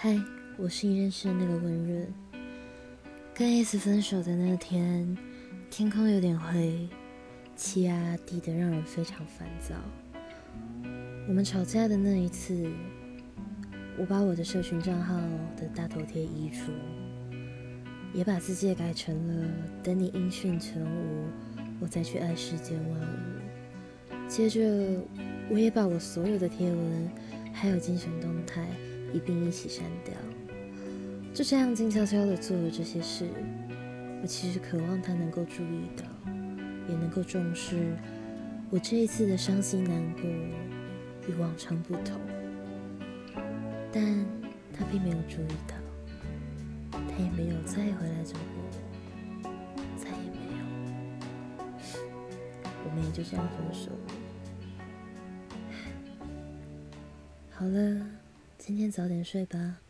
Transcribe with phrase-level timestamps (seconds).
[0.00, 0.16] 嗨，
[0.56, 2.06] 我是你认识的那个温润。
[3.34, 5.18] 跟 S 分手的那天，
[5.72, 6.88] 天空有点灰，
[7.56, 9.74] 气压低得让人非常烦躁。
[11.26, 12.70] 我们吵架的那一次，
[13.98, 15.16] 我把我的社群账号
[15.56, 16.70] 的大头贴移除，
[18.14, 19.50] 也把字界改成了
[19.82, 21.24] “等你音讯全无，
[21.80, 24.14] 我再去爱世间万物”。
[24.30, 24.60] 接着，
[25.50, 27.10] 我也把我所有的贴文
[27.52, 28.64] 还有精神动态
[29.12, 30.14] 一并一起删掉。
[31.34, 33.28] 就这样静悄悄的做了这些事，
[34.22, 36.04] 我其实渴望他能够注意到，
[36.88, 37.96] 也能够重视
[38.70, 40.22] 我这一次的伤心难过
[41.28, 42.20] 与往常不同。
[43.92, 44.26] 但
[44.76, 45.74] 他并没有注意到，
[46.90, 48.62] 他也没有再回来找过
[49.44, 49.50] 我，
[49.96, 50.62] 再也没有，
[52.84, 53.96] 我们也就这样分手了。
[57.50, 58.06] 好了，
[58.68, 59.80] 今天早点睡吧，